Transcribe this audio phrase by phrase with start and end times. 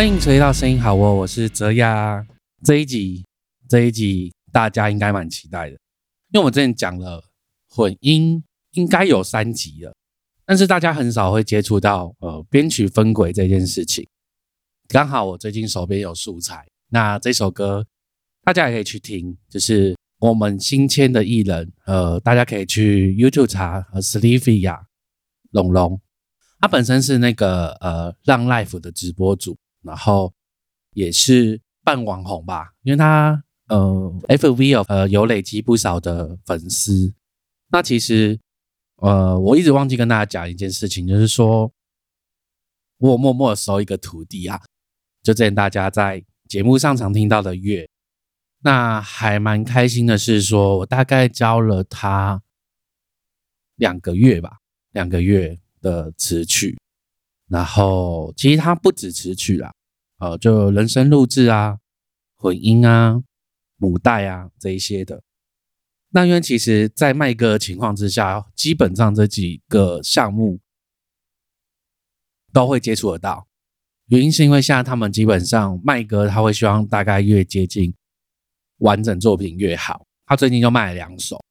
[0.00, 2.26] 欢迎回到声音好哦，我是泽亚。
[2.64, 3.22] 这一集，
[3.68, 5.72] 这一集大家应该蛮期待的，
[6.30, 7.22] 因为我们之前讲了
[7.68, 9.94] 混音，应该有三集了，
[10.46, 14.08] 但是大家很少会接触到呃编曲分轨这件事情。
[14.88, 17.86] 刚好我最近手边有素材，那这首歌
[18.42, 24.80] 大家也可以去听，就是我们新签的艺人，呃，大家可以去 YouTube 查呃 s l e e v y 呀，
[25.50, 26.00] 龙龙，
[26.58, 29.54] 他本身是那个呃让 Life 的直播主。
[29.82, 30.32] 然后
[30.92, 37.14] 也是半网红吧，因为他呃，F V 有呃有累积不少的粉丝。
[37.68, 38.38] 那其实
[38.96, 41.72] 呃，我一直忘记跟大家讲一件事情，就是说
[42.98, 44.60] 我默默收一个徒弟啊，
[45.22, 47.88] 就之前大家在节目上常听到的月。
[48.62, 52.42] 那还蛮开心的是，说我大概教了他
[53.76, 54.58] 两个月吧，
[54.92, 56.79] 两个月的词曲。
[57.50, 59.74] 然后其实他不止词曲啦，
[60.18, 61.78] 呃，就人声录制啊、
[62.36, 63.20] 混音啊、
[63.76, 65.20] 母带啊这一些的。
[66.10, 70.60] 那因为其实，在麦歌情况之下，基本上这几个项目
[72.52, 73.48] 都会接触得到。
[74.06, 77.92] 原因是因为现在他们基本上麦歌，他会希望大概越接近
[78.78, 80.06] 完整作品越好。
[80.24, 81.44] 他最近就卖了两首，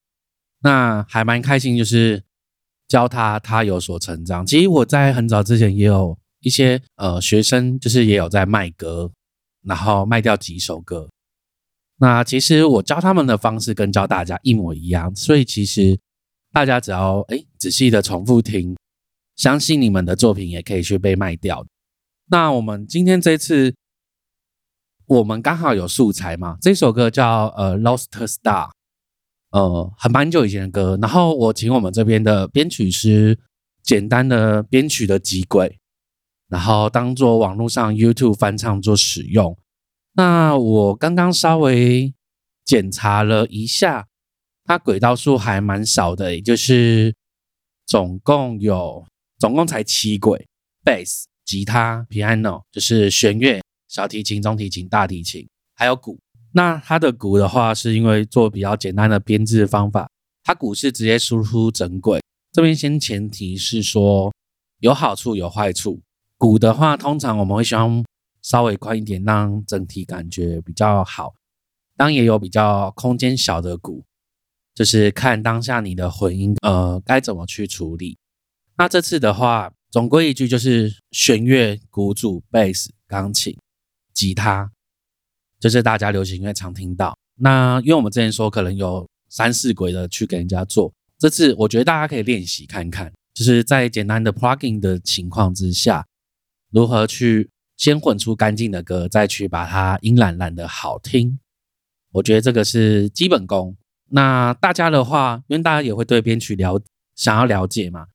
[0.61, 2.23] 那还蛮开心，就是。
[2.89, 4.45] 教他，他有所成长。
[4.45, 9.11] 其实我在很早之前也有一些呃学生，就是也有在卖歌，
[9.63, 11.07] 然后卖掉几首歌。
[11.97, 15.99] 那其实我教他们的方式跟教大家一模一样，所以其实
[16.51, 18.75] 大家只要哎仔细的重复听，
[19.35, 21.63] 相信你们的作品也可以去被卖掉。
[22.31, 23.75] 那我们今天这次
[25.05, 28.69] 我们刚好有素材嘛，这首歌叫呃《Lost Star》。
[29.51, 33.39] 呃，很蛮久以前的歌，然后我请我们这边的编曲师
[33.81, 35.79] 简单的编曲的几轨，
[36.47, 39.57] 然后当做网络上 YouTube 翻唱做使用。
[40.13, 42.13] 那我刚刚稍微
[42.63, 44.07] 检查了一下，
[44.65, 47.15] 它轨道数还蛮少的，也就是
[47.87, 49.05] 总共有
[49.39, 50.47] 总共才七轨
[50.85, 56.19] ，Bass、吉他、Piano 就是弦乐、小提琴、中提琴、大提琴，还有鼓。
[56.53, 60.09] 那它的鼓的话，是因为做比较简单的编制方法，
[60.43, 62.21] 它鼓是直接输出整轨。
[62.51, 64.33] 这边先前提是说
[64.79, 66.01] 有好处有坏处。
[66.37, 68.03] 鼓的话，通常我们会希望
[68.41, 71.33] 稍微宽一点，让整体感觉比较好。
[71.95, 74.05] 当也有比较空间小的鼓，
[74.73, 78.17] 就是看当下你的混音呃该怎么去处理。
[78.77, 83.57] 那这次的话，总归一句就是弦乐、鼓组、贝斯、钢琴、
[84.13, 84.71] 吉他。
[85.59, 96.05] 就是大家流行音乐常听到，那因为我们之前说可能有三四轨的去给人家做，这次我觉得大家可以练习看看，就是在简单的 plugin 的情况之下，
[96.71, 101.37] 如何去先混出干净的歌，再去把它音懒懒的好听，
[102.13, 103.75] 我觉得这个是基本功。
[104.11, 106.81] 那大家的话，因为大家也会对编曲了
[107.15, 108.07] 想要了解嘛，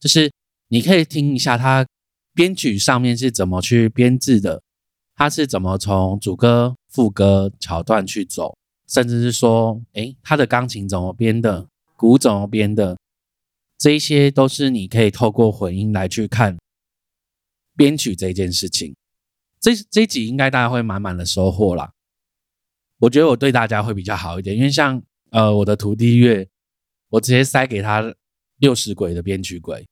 [0.00, 0.30] 就是
[0.68, 1.86] 你可以听一下它
[2.34, 4.60] 编曲上面是怎么去编制的。
[5.16, 8.58] 他是怎么从主歌、副歌桥段去走，
[8.88, 12.98] 甚至是说，诶，他的钢琴怎么编的，鼓怎么编的，
[13.78, 16.58] 这一些都是你可以透过混音来去看
[17.76, 18.96] 编曲这件事情。
[19.60, 21.92] 这这集应该大家会满满的收获啦。
[22.98, 26.48] 我觉得我对大家会比较好一点，因为像呃我的徒弟乐，
[27.10, 28.14] 我直接塞给他
[28.58, 29.86] 六十轨的编曲轨，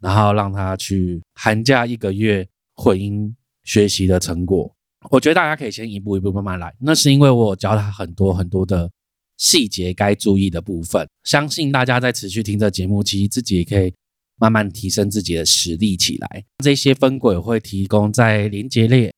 [0.00, 3.36] 然后让他去寒假一个月混音。
[3.64, 4.74] 学习的成果，
[5.10, 6.74] 我觉得大家可以先一步一步慢慢来。
[6.78, 8.90] 那是因为我教他很多很多的
[9.38, 11.08] 细节该注意的部分。
[11.24, 13.92] 相信大家在持续听这节目，其实自己也可以
[14.36, 16.44] 慢慢提升自己的实力起来。
[16.62, 19.12] 这些分轨会提供在连接列，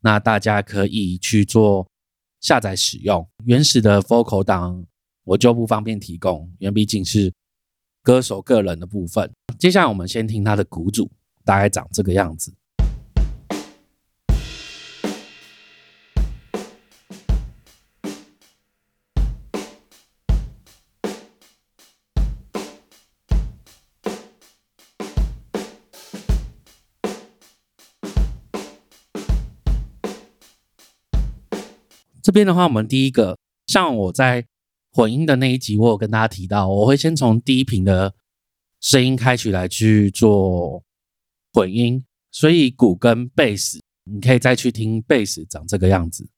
[0.00, 1.86] 那大家可以去做
[2.40, 3.28] 下载使用。
[3.44, 4.84] 原始的 vocal 档
[5.24, 7.32] 我就不方便提供，因为毕竟是
[8.02, 9.30] 歌手个人的部分。
[9.58, 11.10] 接下来我们先听他的鼓组，
[11.44, 12.54] 大概长这个样子。
[32.28, 33.38] 这边的话，我们第一个，
[33.68, 34.44] 像我在
[34.92, 38.12] 混音的那一集，我有跟大家提到，我会先从低频的
[38.82, 40.84] 声音开始来去做
[41.54, 46.28] 混音，所以鼓跟贝斯，你可以再去听贝斯长这个样子。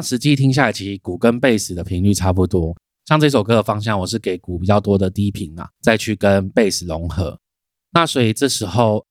[0.00, 2.76] 实际听下来，其实鼓跟贝斯的频率差不多。
[3.06, 7.38] 像这首歌的方向，我是给鼓比较多的低频啊，再去跟贝斯融合。
[7.92, 9.02] 那所以这时候，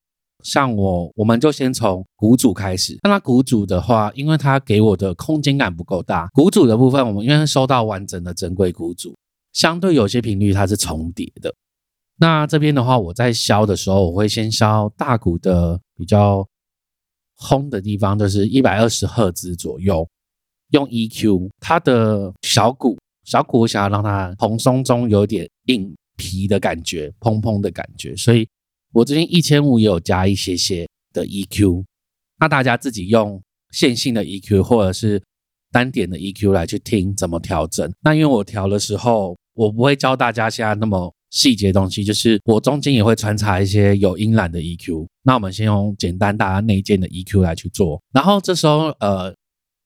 [0.43, 2.95] 像我，我们就先从鼓组开始。
[3.01, 9.15] 那鼓组的话，因为它给我的空间感不够大，鼓组的部分，我们因为收到完整的珍贵鼓组，
[9.51, 11.51] 相对有些频率它是重叠的。
[12.19, 16.47] 那这边的话，我在削的时候，我会先削大鼓的比较
[17.35, 20.07] 轰的地方，就是一百二十赫兹左右，
[20.71, 21.49] 用 EQ。
[21.59, 28.47] 它的小鼓，小鼓我想要让它蓬松中有点硬皮的感觉，砰砰的感觉，所以。
[28.93, 31.83] 我这边一千五也有加一些些的 EQ，
[32.39, 33.39] 那大家自己用
[33.71, 35.21] 线性的 EQ 或者是
[35.71, 37.91] 单点的 EQ 来去听怎么调整。
[38.01, 45.05] 那因为我调的时候，我不会教大家现在那么细节东西，就是我中间也会穿插一些有音染的 EQ。
[45.21, 49.31] 那我们先用简单大家内建的 EQ 来去做，然后这时候呃，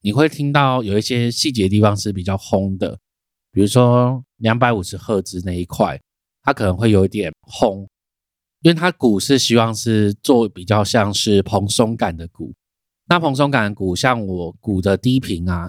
[0.01, 2.97] 你会听到有一些细节地方是比较轰的，
[3.51, 5.99] 比如说两百五十赫兹那一块，
[6.43, 7.87] 它可能会有一点轰。
[8.63, 12.53] 因为它鼓是希望是做比较像是蓬松感的鼓，
[13.07, 15.67] 那蓬松感的鼓，像我鼓的低频啊，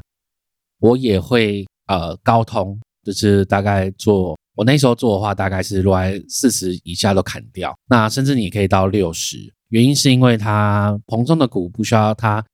[0.79, 9.39] 我也会呃高通，就是大概做我那时候做的话，大概是落在四十以下都砍掉，那甚至你可以到六十，
[9.69, 12.45] 原因是因为它蓬松的鼓不需要它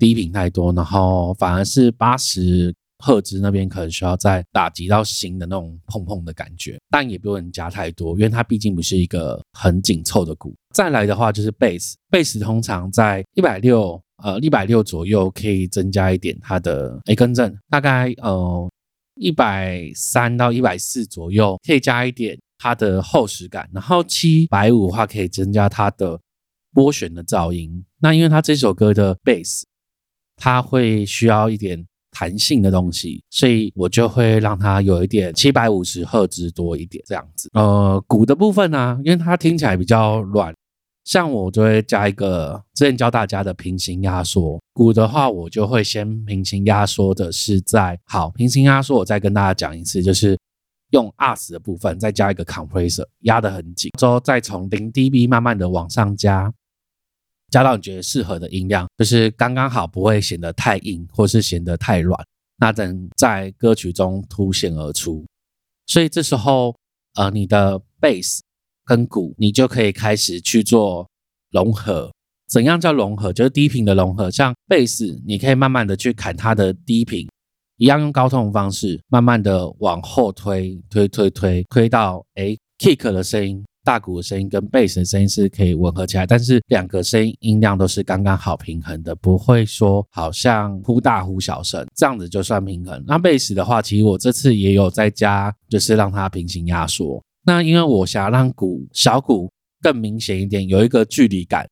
[0.00, 2.74] 低频太多，然后反而是八十。
[3.02, 10.54] 赫兹那边可能需要再打击到新的那种碰碰的感觉，但也不能加太多，因为它毕竟不是一个很紧凑的鼓。
[10.74, 18.70] 再来的话就是贝斯，贝斯通常在一百六呃一百六左右可以增加一点它的 A 根正，大概呃
[19.14, 26.20] 一百三到一百四左右可以加一点它的厚实感，然后七百五的话可以增加它的
[26.74, 27.82] 波旋的噪音。
[27.98, 29.66] 那因为它这首歌的贝斯，
[30.40, 31.86] 它会需要一点。
[32.12, 37.48] 弹性的东西，所以我就会让它有一点七百五十赫兹多一点这样子。
[37.52, 40.52] 呃，鼓的部分呢，因为它听起来比较软，
[41.04, 44.60] 像我就会加一个之前教大家的平行压缩。
[44.74, 50.36] 鼓的话，我就会先平行压缩的是在好平行压缩，我再跟大家讲一次，就是
[50.90, 56.52] 用 us 的部分再加一个 compressor 压得很紧，之后再从零 dB 慢慢的往上加。
[57.50, 62.18] 加到你觉得适合的音量，就是刚刚好，不会显得太硬，或是显得太软，
[62.58, 65.24] 那等在歌曲中凸显而出。
[65.86, 66.74] 所以这时候，
[67.14, 68.42] 呃，你的贝斯
[68.84, 71.08] 跟鼓，你就可以开始去做
[71.50, 72.12] 融合。
[72.48, 73.32] 怎样叫融合？
[73.32, 74.30] 就是低频的融合。
[74.30, 77.28] 像贝斯，你可以慢慢的去砍它的低频，
[77.76, 83.64] 一样用高通的方式，慢慢的往后推，推推推，推到哎 kick 的声音。
[83.90, 93.02] 大鼓的声音跟贝斯的声音是可以吻合起来，但是两个声音音量都是刚刚好平衡的，不会说好像忽大忽小声，这样子就算平衡。
[93.04, 97.20] 那贝斯的话，其实我这次也有在加，就是让它平行压缩。
[97.44, 99.50] 那因为我想要让鼓小鼓
[99.82, 101.68] 更明显一点，有一个距离感，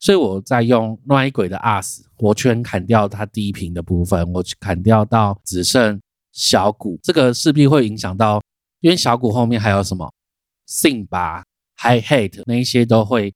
[0.00, 5.98] 所以我在用外轨的 US 活圈砍掉它低频的部分，我砍掉到只剩
[6.34, 8.42] 小鼓，这个势必会影响到，
[8.80, 10.06] 因为小鼓后面还有什么？
[10.66, 11.42] 信吧
[11.76, 13.34] High hate 那一些都会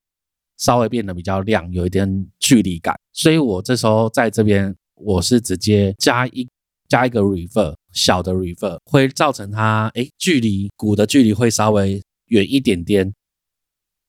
[0.57, 2.99] 稍微变得比较亮，有一点距离感。
[3.12, 6.49] 所以我这时候在这边，我是直接加一
[6.88, 13.12] 加一个 Reverb 小的 Reverb，会造成它哎距离鼓的距离会稍微远一点点，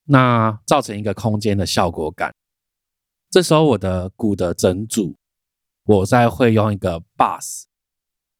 [0.05, 2.33] 那造成一个空间的效果感。
[3.29, 5.15] 这时候我的鼓的整组，
[5.85, 7.63] 我再会用一个 Bass。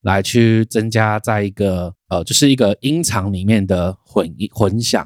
[0.01, 5.05] 来去增加在一个呃，就是一个音场里面的混混响，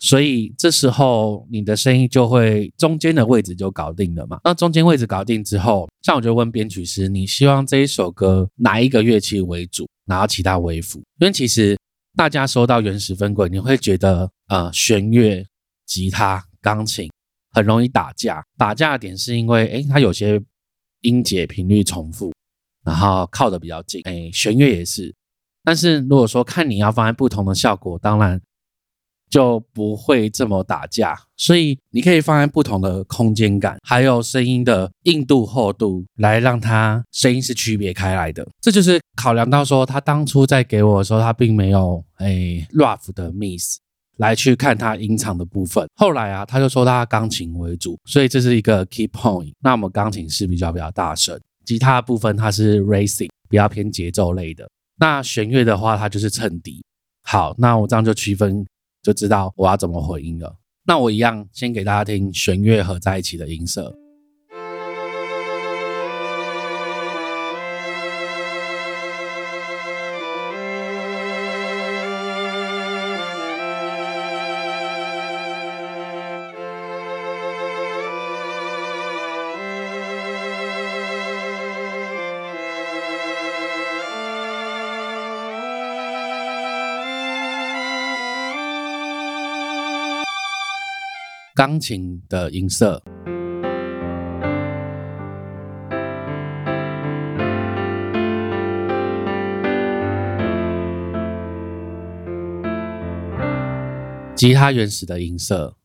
[0.00, 4.40] 所以这时候你的声音就会中间的位置就搞定了嘛。
[4.42, 10.98] 那中间位置搞定之后，像我就问编曲师，你希望这一首歌哪一个乐器为主，然后其他为辅？
[11.20, 11.78] 因为其实
[12.16, 15.46] 大家收到原始分轨，你会觉得呃，弦乐、
[15.86, 17.08] 吉他、钢琴
[17.52, 18.44] 很容易打架。
[18.58, 20.42] 打架的点是因为诶，它有些
[21.02, 22.32] 音节频率重复。
[22.82, 25.14] 然后靠的比较近，哎，弦乐也是，
[25.62, 28.40] 但是如果说看你要放在不同的效果，当然
[29.30, 31.16] 就不会这么打架。
[31.36, 38.46] 所以你可以放在不同的空间感，还有声音的硬度、厚度，来让它声音是区别开来的。
[38.60, 43.78] 这就是考量到说，他当初在给我的时候，他并没有诶 rough 的 miss
[44.18, 45.88] 来去看他音场的部分。
[45.96, 49.52] 后来啊，他就说他钢琴为主，所以这是一个 key point。
[49.60, 51.40] 那我们钢琴是比较比较大声。
[51.64, 54.68] 吉他部分它是 racing，比较偏节奏类的。
[54.98, 56.82] 那弦乐的话，它就是衬底。
[57.22, 58.66] 好，那我这样就区分，
[59.02, 60.56] 就知道我要怎么回音了。
[60.84, 63.94] 那我一样先给大家听弦乐合在一起的音色。
[91.60, 93.02] 钢琴的音色。
[104.34, 105.76] 吉他原始的音色。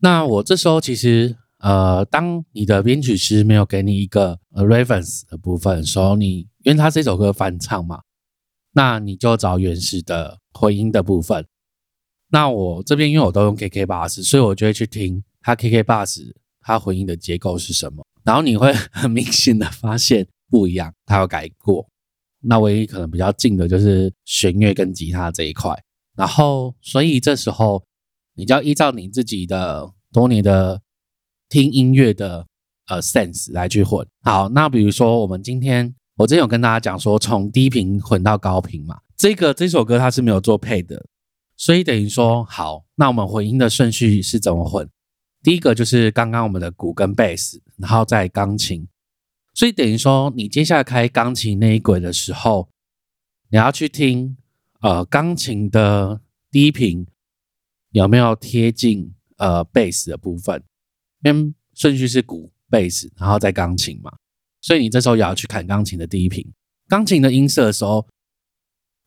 [0.00, 1.36] 那我这时候其实，
[1.66, 8.02] 呃，当你的编曲师没有给你一个 reference 的部分的时候，你因为他这首歌翻唱嘛，
[8.70, 11.44] 那你就找原始的回音的部分。
[12.30, 15.24] 那我这边因为我都用 KK Bus，所以我就会去听。
[15.40, 18.06] 它 KK Bus 它回音的结构是什么？
[18.22, 21.84] 然后你会很明显的发现不一样，它有改过。
[22.42, 25.76] 那唯一可能比较近的就是弦乐跟吉他这一块。
[26.16, 27.82] 然后，所以这时候
[28.36, 30.80] 你就要依照你自己的多年的
[31.48, 32.46] 听音乐的
[32.88, 34.06] 呃 sense 来去混。
[34.22, 41.06] 好，那比如说我们今天我之前有跟大家讲说，从低频混到高频嘛，这个这首歌它是没有做配的，
[41.56, 44.88] 所以等于说好，那我们混音的顺序是怎么混？
[45.42, 48.88] 第一个就是刚刚我们的鼓跟贝斯，然后再钢琴，
[49.54, 52.68] 所以等于说你接下来开钢琴那一轨的时候，
[53.50, 54.36] 你要去听
[54.80, 57.06] 呃钢琴的低频
[57.90, 60.62] 有没有贴近呃贝斯的部分，
[61.26, 64.12] 因为顺序是鼓、贝斯，然后再钢琴嘛，
[64.60, 66.46] 所以你这时候也要去看钢琴的低频，
[66.88, 68.06] 钢琴的音色的时候，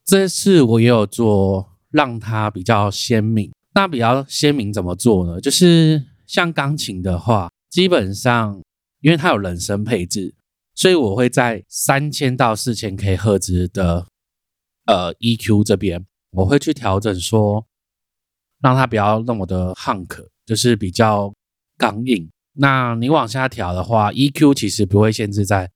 [0.06, 3.52] 这次我也有做让它比较鲜明。
[3.74, 5.40] 那比较鲜明怎么做呢？
[5.40, 6.06] 就是。
[6.30, 8.62] 像钢琴的话，基本上
[9.02, 10.36] 因为它有人声配置，
[10.76, 14.06] 所以我会在三千到四千 K 赫兹的
[14.86, 17.66] 呃 EQ 这边，我会去调整说，
[18.62, 21.34] 让它不要那么的 hunk，就是比较
[21.80, 22.30] 刚硬。
[22.54, 25.72] 那你往下调的话，EQ 其实不会限制在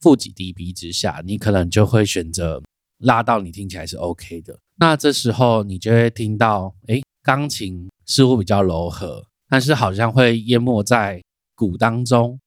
[0.00, 2.62] 负几 dB 之下，你可能就会选择
[2.98, 4.58] 拉到你听起来是 OK 的。
[4.76, 9.22] 那这时候你就会听到，哎，钢琴似乎比较柔和。
[9.48, 11.22] 但是好像会淹没在
[11.54, 12.40] 鼓当中，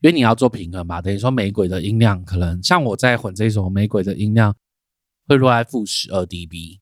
[0.00, 4.56] 因为你要做平衡嘛，等于说玫瑰的音量可能像我在混这首玫瑰的音量
[5.28, 6.78] 会落在负十二 dB，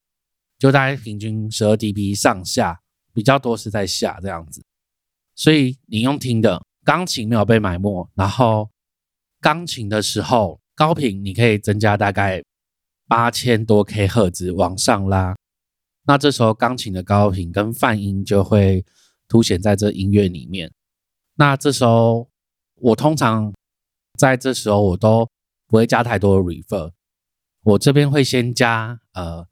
[0.61, 2.81] 就大概平均十二 dB 上下，
[3.13, 4.63] 比较多是在下这样子。
[5.39, 8.69] 所以你用听的钢琴没有被埋没，然后
[9.41, 12.43] 钢琴的时候高频你可以增加大概
[13.07, 15.35] 八千多 K 赫兹往上拉，
[16.07, 18.85] 那这时候钢琴的高频跟泛音就会。
[19.31, 20.73] 凸显在这音乐里面，
[21.35, 22.31] 那这时候
[22.77, 23.53] 我通常
[24.19, 25.29] 在这时候我都
[25.67, 26.93] 不会加太多的 reverb，
[27.63, 29.47] 我这边会先加呃，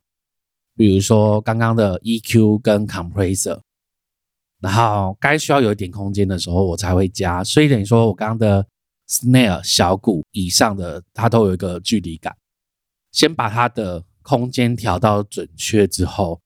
[0.75, 3.61] 比如说刚刚的 EQ 跟 compressor，
[4.61, 8.67] 然后该需要有一点空间的时候我才会加，所以等于说我刚刚的
[9.09, 12.35] snare 小鼓以上的它都有一个距离感，
[13.13, 16.41] 先把它的空间调到准确之后。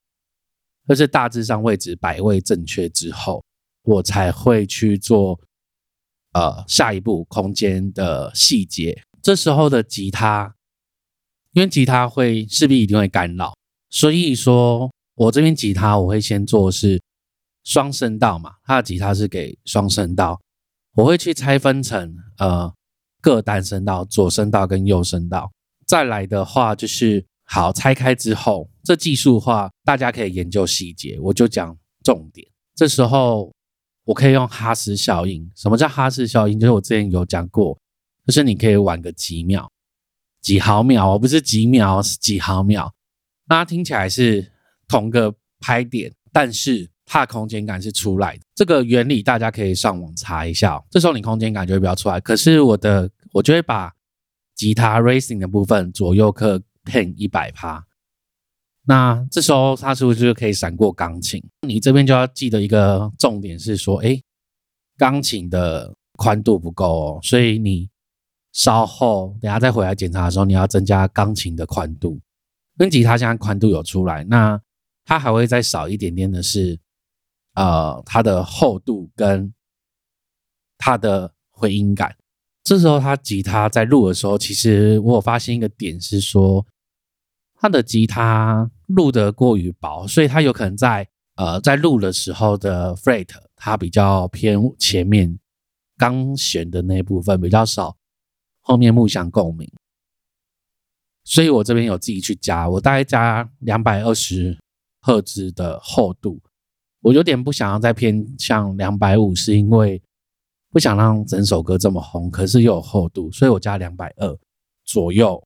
[0.88, 3.45] 就是大致上位置摆位正确之后，
[3.85, 5.38] 我才会去做
[6.33, 9.00] 呃下一步空间的细节。
[9.23, 10.52] 这时候的吉他，
[11.52, 13.55] 因为吉他会势必一定会干扰，
[13.88, 17.00] 所以说我这边吉他我会先做是
[17.64, 20.40] 双声道嘛，它的吉他是给双声道，
[20.95, 22.73] 我会去拆分成呃
[23.21, 25.50] 各单声道，左声道跟右声道。
[25.87, 27.26] 再来的话就是。
[27.52, 32.47] 好，拆开之后，这技术化大家可以研究细节，我就讲重点。
[32.76, 33.52] 这时候
[34.05, 35.50] 我可以用哈斯效应。
[35.57, 36.61] 什么叫哈斯效应？
[36.61, 37.76] 就是我之前有讲过，
[38.25, 39.69] 就是你可以玩个几秒、
[40.40, 42.95] 几毫秒，不是几秒，是几毫秒。
[43.49, 44.52] 那听起来是
[44.87, 48.43] 同个拍点，但是怕空间感是出来的。
[48.55, 50.81] 这个原理大家可以上网查一下。
[50.88, 52.21] 这时候你空间感就会比较出来。
[52.21, 53.93] 可是我的，我就会把
[54.55, 56.62] 吉他 racing 的部分左右克。
[56.83, 57.85] 偏一百趴，
[58.87, 61.40] 那这时候它是不是就可以闪过钢琴？
[61.69, 64.19] 你这边就要记得一个重点是说，哎，
[64.97, 67.90] 钢琴的宽度不够哦，所以你
[68.55, 72.19] 稍后等下再回来检查的时候，你要增加钢琴的宽度。
[72.79, 74.59] 跟吉他现在宽度有出来，那
[75.05, 76.81] 它还会再少一点点的是，
[77.61, 79.52] 呃，它的厚度跟
[80.79, 82.17] 它的回音感。
[82.64, 86.64] 这时候，他吉他在录的时候，其实我有发现一个点是说，
[87.55, 95.38] 他的吉他录得过于薄，所以他有可能在呃在录的时候的 fret 它比较偏前面
[95.99, 97.95] 钢弦的那部分比较少，
[98.61, 99.71] 后面木响共鸣。
[101.25, 104.59] 所以我这边有自己去加，我大概加两百二十
[105.00, 106.40] 赫兹的厚度，
[107.00, 110.00] 我有点不想要再偏向两百五，是因为。
[110.73, 114.38] 不想让整首歌这么红，可是又有厚度，所以我加两百二
[114.85, 115.42] 左右，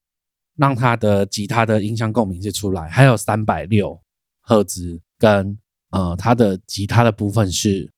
[0.58, 3.98] 让它的吉他的音箱共鸣是出来，还有三百六
[4.42, 5.58] 赫兹跟
[5.92, 7.90] 呃它的吉他的部分是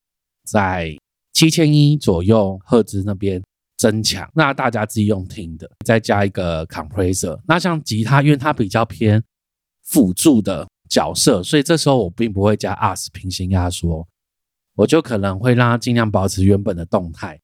[0.45, 0.97] 在
[1.33, 3.43] 七千一左右赫兹那边
[3.77, 7.37] 增强，那大家自己用听的，再加一个 compressor。
[7.45, 9.21] 那像吉他，因为它比较偏
[9.83, 14.07] 辅助的角色，所以这时候我并不会加 us 平行压缩。
[14.75, 17.41] 我就可能会让它尽量保持原本的动态，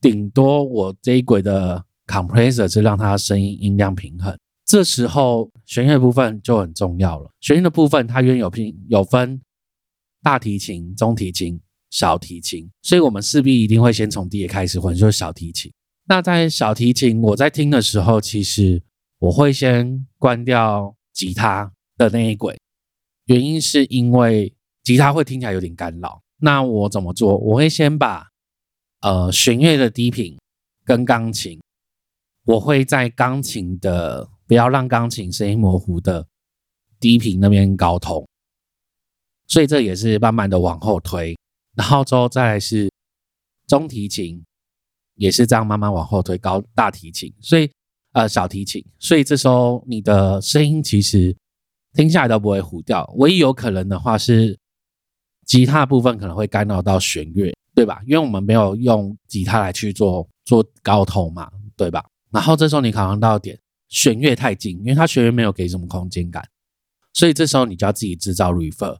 [0.00, 4.36] 顶多我这一轨的 compressor 是让它声音音量平衡。
[4.66, 7.30] 这时候弦乐部分就很重要了。
[7.40, 9.40] 弦乐的部分它原有拼有分
[10.22, 15.72] 大提琴、中提琴、小提琴，所以我们势必一定会先从低开始混，就是小提琴。
[16.08, 18.82] 那在小提琴我在听的时候，其实
[19.18, 22.58] 我会先关掉吉他的那一轨，
[23.26, 24.52] 原因是因为
[24.82, 26.20] 吉他会听起来有点干扰。
[26.38, 27.36] 那我怎么做？
[27.38, 28.28] 我会先把
[29.00, 30.36] 呃弦乐的低频
[30.84, 31.60] 跟钢琴，
[32.44, 36.26] 我会在钢琴的不要让钢琴声音模糊的
[37.00, 38.26] 低频那边高通，
[39.48, 41.36] 所以这也是慢慢的往后推，
[41.74, 42.90] 然后之后再来是
[43.66, 44.44] 中提琴，
[45.14, 47.70] 也是这样慢慢往后推高大提琴，所以
[48.12, 51.34] 呃小提琴，所以这时候你的声音其实
[51.96, 54.58] 听下来都不会糊掉，唯一有可能的话是。
[55.46, 58.02] 吉他部分可能会干扰到弦乐，对吧？
[58.04, 62.04] 因为我们没有用吉他来去做做高通嘛，对吧？
[62.32, 63.56] 然后这时候你考量到点，
[63.86, 66.42] 弦乐太近，因为它弦乐没有给什么空间感，
[67.12, 68.98] 所以这时候你就要自己制造 reverb。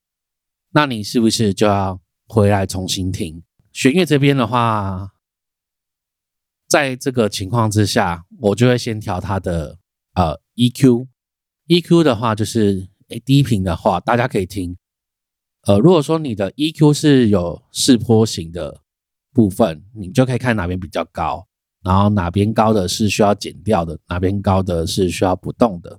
[0.70, 5.10] 那你是不是就要回来重新听弦乐这边的话？
[6.68, 9.80] 在这个情况之下，我就会先调它的
[10.14, 11.08] 呃 EQ
[11.68, 14.76] E Q 的话就是诶低频的话，大家可以听。
[15.62, 18.82] 呃，如果说你的 EQ 是有四坡形的
[19.32, 21.44] 部分，你就可以看哪边比较高，
[21.82, 25.98] 然后哪边高的是需要减掉的，哪边高的是需要不动的。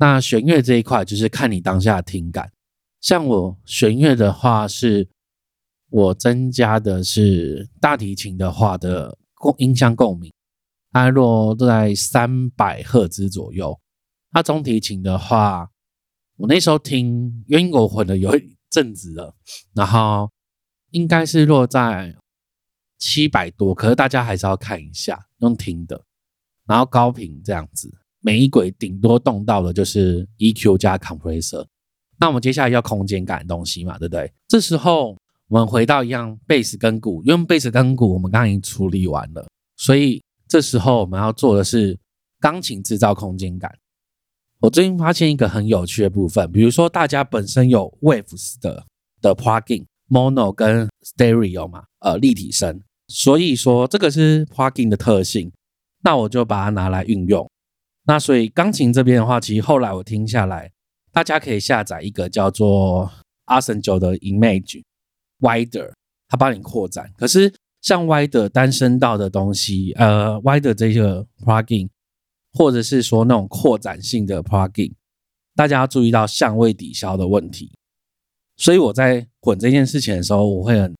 [0.00, 2.50] 那弦乐这一块就是看你当下听感。
[3.00, 5.08] 像我弦乐的话，是
[5.88, 10.32] 我增加的是大提琴的话的共音箱共鸣，
[10.90, 13.78] 它落在三百赫兹左右。
[14.42, 15.70] 中提琴的话。
[16.40, 19.34] 我那时候听，因为我混了有一阵子了，
[19.74, 20.30] 然后
[20.92, 22.14] 应该是落在
[22.96, 26.00] 七百多，可是大家还是要看一下用听的，
[26.64, 31.66] 然后高频这样子，每一轨顶多动到的就是 EQ 加 compressor。
[32.20, 34.32] 那我们接下来要空间感的东西嘛，对不对？
[34.46, 35.16] 这时候
[35.48, 39.44] 我们回到一样贝斯跟鼓，因为贝斯跟鼓我们刚刚已经处理完了，
[39.76, 41.98] 所以这时候我们要做的是
[42.38, 43.76] 钢琴制造空间感。
[44.60, 48.84] 我最近发现一个很有趣的部分，比如说大家本身有 Waves 的
[49.20, 55.52] 的 Plugin Mono 跟 Stereo 嘛，呃，立体声，所以说这个是 Plugin 的特性，
[56.02, 57.48] 那我就把它拿来运用。
[58.04, 60.72] 那所以钢琴这边的话，其实后来我听下来，
[61.12, 63.08] 大家可以下载一个叫做
[63.44, 64.82] a s e n 九的 Image
[65.38, 65.92] Wider，
[66.28, 67.12] 它帮你扩展。
[67.16, 71.88] 可是像 Wider 单声道的东西，呃，Wider 这个 Plugin。
[72.58, 74.92] 或者是说那种扩展性的 plugin，
[75.54, 77.70] 大家要注意到相位抵消的问题。
[78.56, 80.92] 所以我在混这件事情的时候，我会很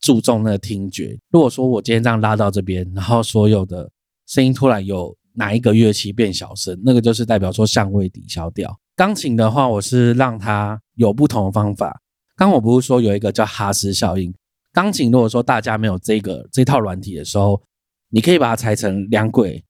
[0.00, 1.16] 注重那个听觉。
[1.30, 3.88] 如果说我今天这样拉到这边，然后所有的
[4.26, 8.76] 声音突然有哪一个乐器变小声，那个就是代表说相位抵消掉。
[8.96, 12.00] 钢琴的话，我是让它有不同的方法。
[12.34, 14.34] 刚我不是说有一个叫哈斯效应？
[14.72, 17.62] 钢琴如果说大家没有这个这套软体的时候，
[18.08, 19.64] 你可以把它拆成两轨。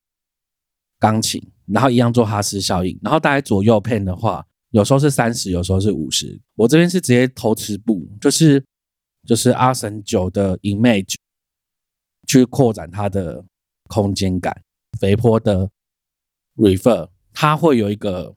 [0.99, 6.41] 钢琴，然后一样做哈斯效应，然后大概左右片的话，有时候是三十，有时候是五十。
[6.55, 8.65] 我这边是直接投磁部，就是
[9.27, 11.15] 就是阿神九的 image
[12.27, 13.45] 去扩展它的
[13.89, 14.63] 空间感。
[15.01, 15.69] 肥坡的
[16.57, 18.35] refer 它会有一个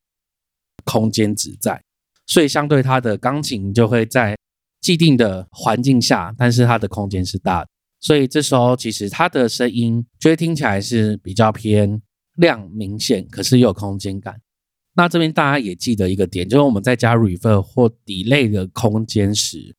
[0.83, 1.81] 空间值在，
[2.25, 4.35] 所以相对它的钢琴就会在
[4.81, 12.01] 既定的环境下，但是它的空间是大的，所以这时候其实它的声音就会听起来是比较偏。
[12.37, 14.41] 量明显，可是又有空间感。
[14.95, 19.75] 那这边大家也记得一个点，就是我们在加 rever 或 delay 的空间时，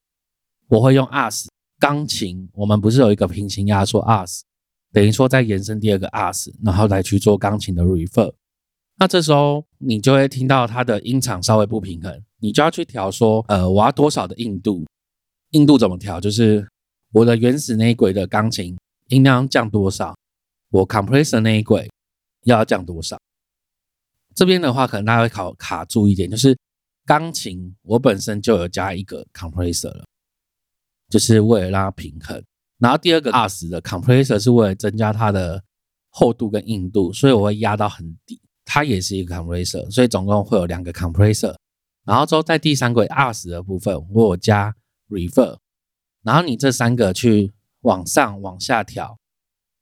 [0.68, 1.48] 我会用 us
[1.80, 2.48] 钢琴。
[2.54, 4.42] 我们不是有一个平行压缩 us，
[4.92, 8.32] 等于说再延伸第二个 us，然后来去做钢琴的 rever。
[9.00, 14.84] 那这时候你就会听到它的音场稍微不平衡，你就要去调说，呃，我要多少的硬度？
[15.50, 16.20] 硬度怎么调？
[16.20, 16.64] 就是
[17.12, 18.76] 我的原始那一轨的钢琴
[19.08, 20.14] 音量降多少？
[20.70, 21.88] 我 compressor 那一轨。
[22.52, 23.18] 要降多少？
[24.34, 26.56] 这边的话，可能大家会考卡住一点，就是
[27.04, 30.04] 钢琴我本身就有加一个 compressor 了，
[31.08, 32.42] 就是为了让它平衡。
[32.78, 35.62] 然后第二个 ARS 的 compressor 是为了增加它的
[36.10, 38.40] 厚度跟硬度，所以我会压到很低。
[38.64, 41.56] 它也是一个 compressor，所以总共会有两个 compressor。
[42.04, 44.74] 然后之后在第三轨 ARS 的部分，我有加
[45.08, 45.58] reverb。
[46.22, 49.17] 然后你这三个去往上往下调，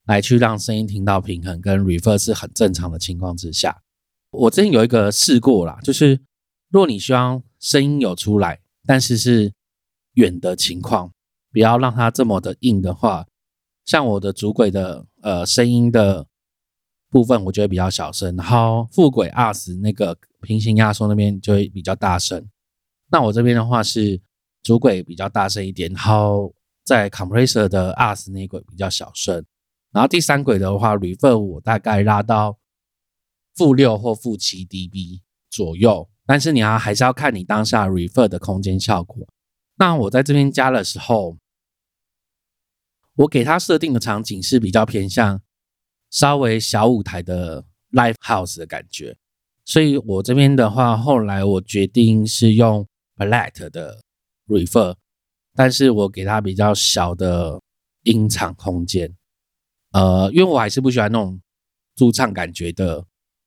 [0.06, 3.82] 来去让声音听到平衡跟 reverse 是很正常的情况之下，
[4.30, 6.20] 我之前有一个试过啦，就是
[6.70, 9.52] 如果你希望声音有出来，但是是
[10.14, 11.12] 远的情况。
[11.52, 13.26] 不要让它这么的硬的话，
[13.86, 16.26] 像我的主轨的呃声音的
[17.08, 22.46] 部分，我觉得比较小声，然后副轨二十那个平行压缩那边就会比较大声。
[23.10, 24.20] 那我这边的话是
[24.62, 29.42] 主轨比较大声一点，然后在 compressor 的二十那轨比较小声，
[29.92, 32.58] 然后第三轨的话，refer 我大概拉到
[33.54, 39.26] 负六或负七 dB 左右，但是你要还是要看你当下 refer 的空间效果。
[39.76, 41.36] 那我在这边加的时候。
[43.18, 45.40] 我给他设定的场景是比较偏向
[46.10, 49.16] 稍微小舞台的 live house 的感觉，
[49.64, 54.02] 所以我这边的话，后来我决定是用 flat 的
[54.46, 54.94] refer，
[55.54, 57.58] 但是我给他比较小的
[58.02, 59.16] 音场空间，
[59.96, 61.40] 呃，因为我还是不喜欢那种
[61.94, 63.02] 驻唱感觉的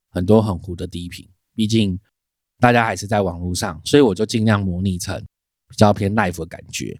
[0.09, 1.99] 很多很糊的低频，毕竟
[2.59, 5.23] 大家还是在网络上，所以我就尽量模拟成
[5.69, 6.99] 比较偏 live 的感觉。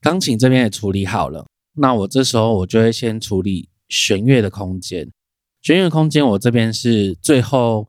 [0.00, 1.44] 钢琴这边也处理好了。
[1.74, 5.10] 那我这时候我就会先处理弦乐的空间，
[5.60, 7.88] 弦乐空间我这边是最后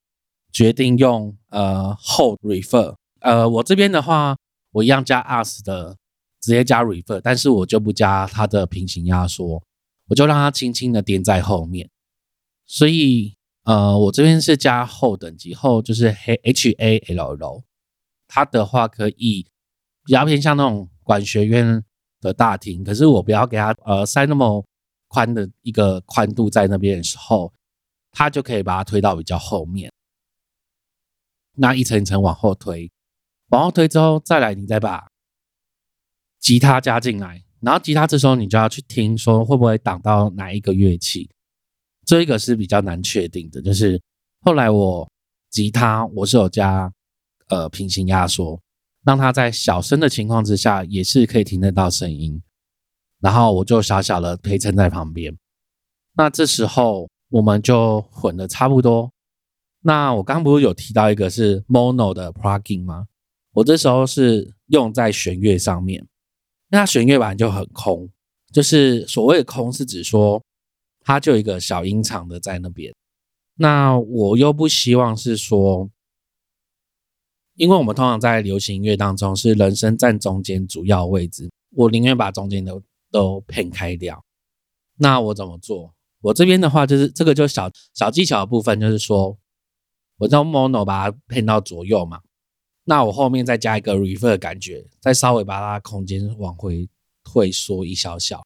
[0.51, 4.35] 决定用呃后 refer，呃我这边的话
[4.71, 5.95] 我一样加 us 的
[6.41, 9.61] 直接加 refer，但是我就不加它的平行压缩，
[10.09, 11.89] 我就让它轻轻的垫在后面，
[12.65, 17.63] 所以呃我这边是加后等级后就是黑 H A L L，
[18.27, 19.47] 它的话可以
[20.03, 21.83] 比较偏向那种管学院。
[22.21, 24.65] 的大厅，可是我不要给它呃塞那么
[25.07, 27.53] 宽的一个宽度在那边的时候，
[28.11, 29.89] 它就可以把它推到比较后面，
[31.55, 32.91] 那一层一层往后推，
[33.51, 35.07] 往后推之后再来，你再把
[36.41, 41.29] 吉他加进来，然后吉他这时候你就要去听说会不会挡到哪一个乐器，
[42.05, 44.01] 这一个是比较难确定的，就是
[44.41, 45.09] 后来我
[45.49, 46.91] 吉他我是有加
[47.47, 48.59] 呃平行压缩。
[49.05, 52.39] 让它在小声的情况之下，也是可以听得到声音。
[53.21, 55.35] 然后我就小小的陪衬在旁边。
[56.17, 59.09] 那这时候我们就混的差不多。
[59.81, 63.07] 那我刚不是有提到一个是 mono 的 plugin 吗？
[63.53, 66.05] 我这时候是用在弦乐上面。
[66.69, 68.09] 那弦乐版就很空，
[68.53, 70.41] 就是所谓的空是指说
[71.01, 72.93] 它就一个小音场的在那边。
[73.55, 75.89] 那我又不希望是说。
[77.55, 84.23] 因为我们通常在流行音乐当中是人声占中间主要位置，我宁愿把中间都都偏开掉。
[84.95, 85.93] 那我怎么做？
[86.21, 89.37] 我这边的话就是这个就小小技巧的部分，就是说
[90.19, 92.21] 我用 mono 把它偏到左右嘛。
[92.89, 96.89] 那我后面再加一个 reverb 感觉，再稍微把它空间往回
[97.23, 98.43] 退缩一小小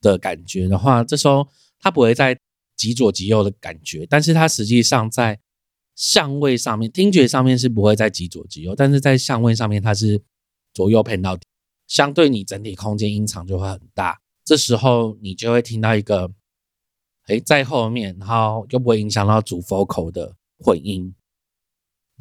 [0.00, 1.48] 的感觉的话，这时候
[1.80, 2.38] 它不会在
[2.76, 5.40] 极左极右的感觉，但是它实际上在。
[5.94, 10.18] 相位上面，听觉上面是不会在极左极右，但是在相位上面，它是
[10.72, 11.42] 左右偏到底，
[11.86, 14.18] 相对你整体空间音场就会很大。
[14.42, 16.32] 这时候你就会听到一个，
[17.26, 21.14] 哎，在后面，然后又不会影响到主 vocal 的混音。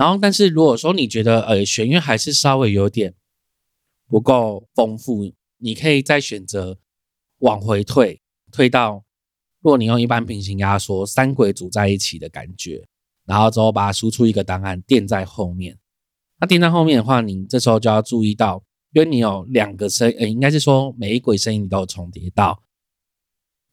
[0.02, 3.14] 然后，但是如果说你觉得，呃，弦乐还是稍微有点
[4.08, 6.80] 不够丰富，你可以再选择
[7.38, 8.20] 往回退，
[8.52, 9.06] 退到，
[9.60, 12.84] 如果你用一般平行压缩，三轨组在一起的感觉。
[13.26, 15.78] 然后之后把它输出一个档案垫在后面，
[16.40, 22.64] 那垫在后面的话，你这时候就要注意到，因为你有两个声，呃，应该是说每一轨声音你都有重叠到，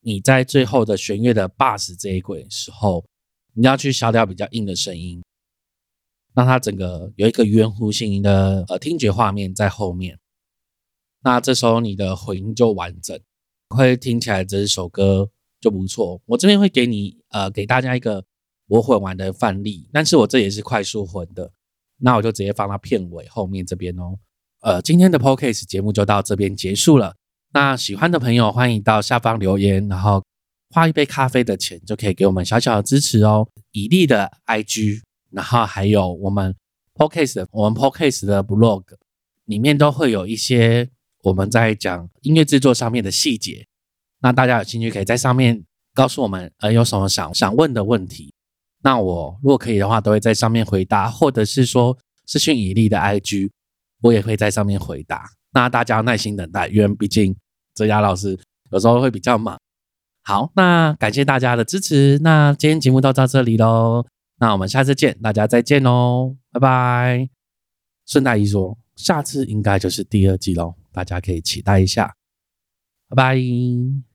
[0.02, 3.06] 你在最后的弦乐的 bass 这一轨时候，
[3.54, 5.22] 你要去消掉比较硬的声音，
[6.38, 10.16] 让它整个有一个圆弧形的呃听觉画面在后面，
[11.24, 13.18] 那这时候你的混音就完整，
[13.70, 15.28] 会听起来这首歌
[15.60, 16.22] 就不错。
[16.26, 18.24] 我这边会给你呃给大家一个。
[18.70, 21.50] 我混完的范例，但是我这也是快速混的，
[22.00, 24.18] 那我就直接放到片尾后面这边哦。
[24.60, 27.14] 呃，今天的 podcast 节目就到这边结束了。
[27.54, 30.22] 那喜欢的朋友欢迎到下方留言，然后
[30.68, 33.48] 花一杯咖啡的钱就可以给我们小小的支持哦。
[33.72, 36.54] 以利的 IG，然后还有我们
[36.94, 38.84] podcast，我们 podcast 的 blog
[39.44, 40.88] 里面都会有一些
[41.22, 43.66] 我们在讲音乐制作上面的细节。
[44.20, 45.64] 那大家有兴趣可以在上面
[45.94, 48.32] 告诉我们，呃，有什么想想问的问题。
[48.82, 53.50] 那我如果可以的话，都会在上面回答，或者是说私讯以利的 IG，
[54.02, 55.24] 我也会在上面回答。
[55.52, 57.34] 那大家耐心等待，因为毕竟
[57.74, 58.38] 泽雅老师
[58.70, 59.58] 有时候会比较忙。
[60.22, 64.04] 好，那感谢大家的支持，那今天节目到到这里喽，
[64.40, 67.28] 那我们下次见，大家再见喽，拜拜。
[68.06, 72.14] 顺大姨说，下次应该就是第二季喽，大家可以期待一下，
[73.08, 74.07] 拜拜。